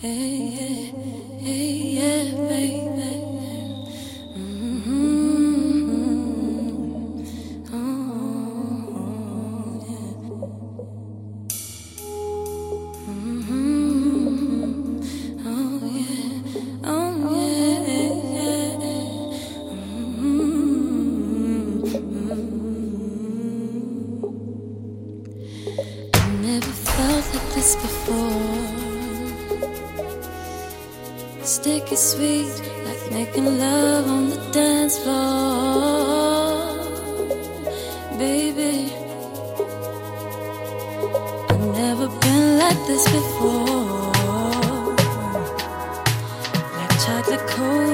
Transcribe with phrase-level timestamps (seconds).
[0.00, 0.69] hey, hey.
[33.58, 36.74] love on the dance floor,
[38.18, 38.92] baby.
[41.50, 44.12] I've never been like this before,
[46.76, 47.89] like chocolate cold.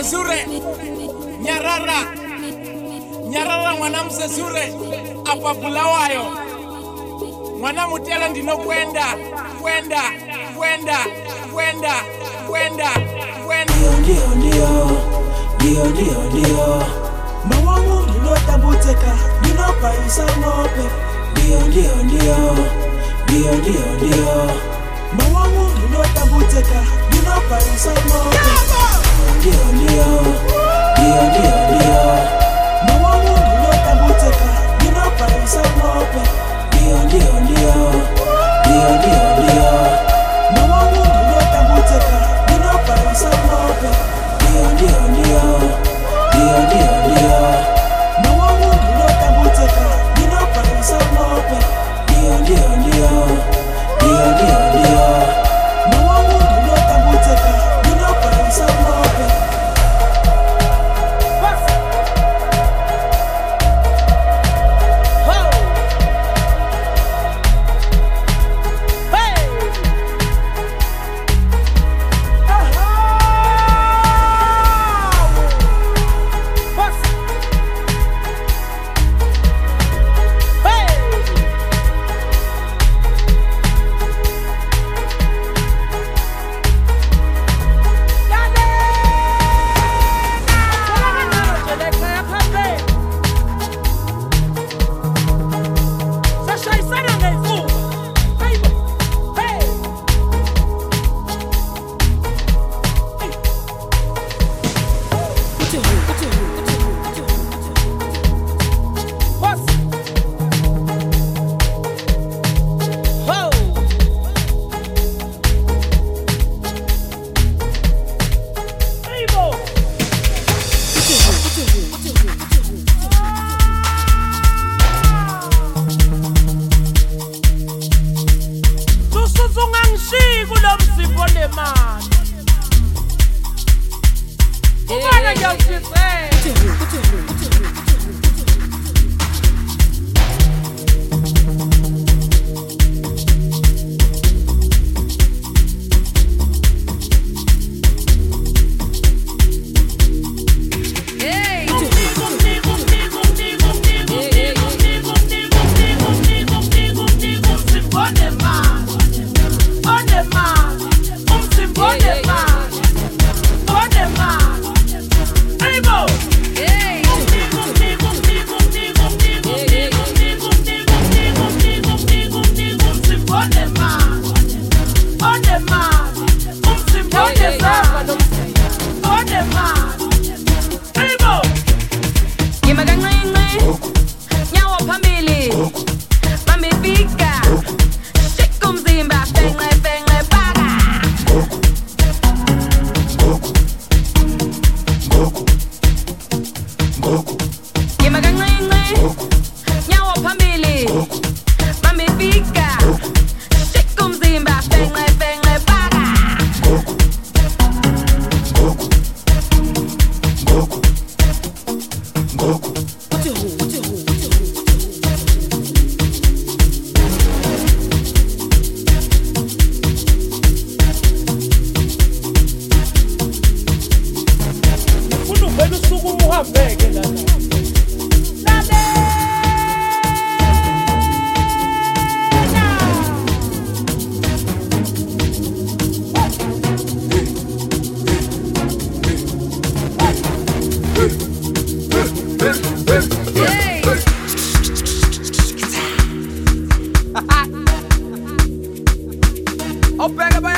[0.00, 0.46] mwanamse zure.
[1.40, 2.00] Nyarara.
[3.28, 4.72] Nyarara mwanamse zure.
[5.32, 6.24] Apabulawayo
[7.60, 9.04] mwanamutela ndino kwenda
[9.62, 10.02] kwenda
[10.56, 10.98] kwenda
[11.54, 11.94] kwenda
[12.46, 12.90] kwenda
[13.46, 13.70] kwenda.
[13.74, 15.84] Ndio ndio ndio.
[15.84, 16.84] Ndio ndio
[17.44, 20.84] mawangu nilotambuteka ninopaisa mope
[21.32, 22.36] ndio ndio ndio.
[23.28, 24.50] Ndio ndio ndio.
[25.12, 28.39] Mawangu nilotambuteka ninopaisa mope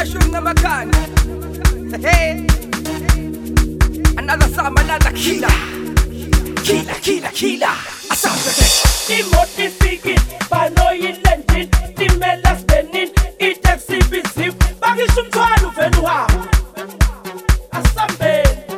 [0.02, 0.92] mushroom number can.
[2.00, 2.44] Hey,
[4.18, 5.48] another song, another killer.
[6.64, 7.76] Killer, killer, killer.
[8.10, 9.06] A sound effect.
[9.06, 10.18] The motive speaking,
[10.50, 14.54] paranoid lending, the mela spending, it exhibits him.
[14.80, 16.26] Bagishum Alufenua.
[17.70, 18.71] Asambe.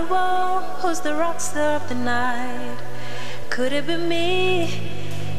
[0.00, 2.78] the wall, who's the rock star of the night?
[3.50, 4.68] Could it be me?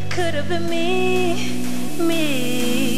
[0.09, 2.05] Could it be me?
[2.07, 2.90] Me.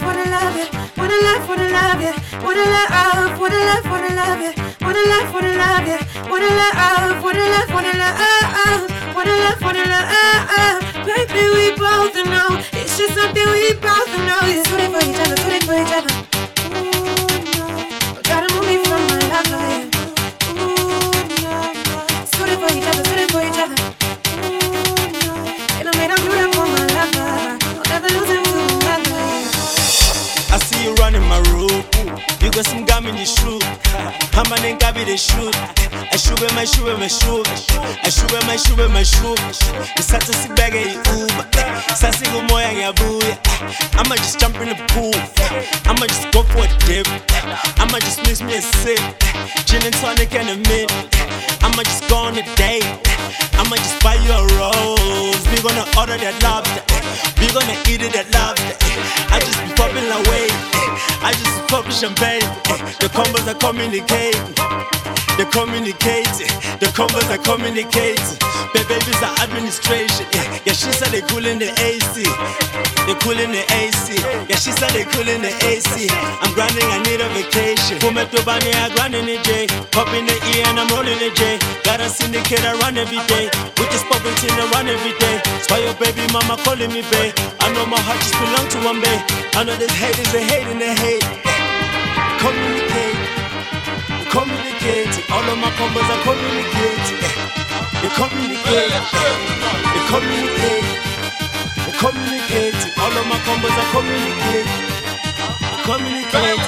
[0.00, 4.54] wanna love it, wanna love, wanna love it, wanna love, wanna love, wanna love it,
[4.80, 10.08] wanna love, wanna love it, wanna love, wanna love, wanna love, wanna love, wanna love.
[11.06, 14.40] Baby, we both know it's just something we both know.
[14.44, 16.21] It's suited for each other, suited for each other.
[34.72, 35.54] How many gabi they shoot?
[36.12, 37.42] I shoot with my shoe with my shoe.
[37.44, 39.36] I shoot with my shoe with my shoe.
[39.96, 41.44] The sata si bag in Uber.
[41.92, 43.36] Sassy go moya ya booya.
[44.00, 45.12] I'ma just jump in the pool.
[45.84, 47.06] I'ma just go for a dip.
[47.76, 49.00] I'ma just miss me a sip.
[49.68, 50.88] Gin and tonic and a mint.
[51.60, 52.88] I'ma just go on a date.
[53.60, 55.42] I'ma just buy you a rose.
[55.52, 56.80] We gonna order that lobster.
[57.36, 58.76] We gonna eat it at lobster.
[59.28, 60.48] I just be popping away.
[61.20, 62.48] I just be popping champagne.
[63.02, 64.61] The combos are communicating.
[65.38, 66.28] They communicate.
[66.78, 68.38] The combos are communicating.
[68.74, 70.26] The babies are administration.
[70.64, 72.24] Yeah, she said they cool in the AC.
[73.06, 74.16] They cool in the AC.
[74.48, 76.08] Yeah, she said they cool in the AC.
[76.40, 77.98] I'm grinding, I need a vacation.
[77.98, 79.66] Pume to bani, I grind in the J.
[79.90, 81.58] Pop in the E and I'm rolling the J.
[81.82, 83.50] Got a syndicate, I run every day.
[83.80, 85.36] We just pop into the run every day.
[85.68, 87.34] Why your baby mama calling me babe.
[87.60, 89.22] I know my heart just belong to one babe.
[89.56, 91.24] I know there's haters, they hate and they hate.
[92.42, 93.11] Communicate,
[94.32, 95.12] communicate.
[95.28, 97.20] All of my combos are communicating.
[98.00, 98.96] They communicate,
[99.92, 100.88] they communicate,
[101.84, 102.80] they communicate.
[102.96, 104.68] All of my combos are communicate.
[105.68, 106.64] They communicate,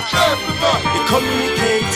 [0.92, 1.92] they communicate,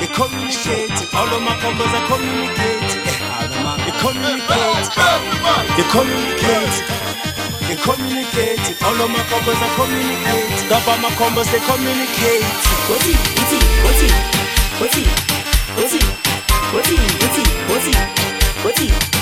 [0.00, 0.96] they communicate.
[1.12, 2.80] All of my combos are communicate.
[3.84, 4.88] They communicate,
[5.76, 6.76] they communicate.
[7.68, 8.82] They communicate.
[8.82, 10.72] All of my combos are communicate.
[10.72, 12.42] All my combos, they communicate.
[12.88, 13.20] What's it?
[13.36, 13.64] What's it?
[13.84, 14.49] What's it?
[14.80, 15.04] 国际
[15.76, 15.98] 国际
[16.72, 17.92] 国际国际国际
[18.62, 19.19] 国际。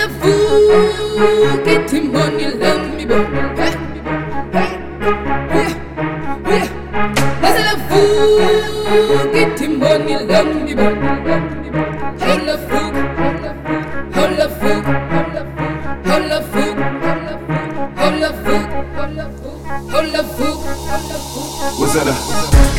[0.00, 0.36] le fou
[1.64, 3.04] qui témoigne l'ennemi.
[7.42, 8.04] C'est le fou
[9.32, 10.72] qui témoigne l'ennemi.
[12.22, 12.84] Oh le fou,
[14.16, 15.54] oh le fou, oh le fou,
[16.06, 16.68] oh le fou,
[17.96, 19.56] oh le fou, oh le fou,
[19.94, 20.52] oh le fou.
[21.80, 22.69] Was that a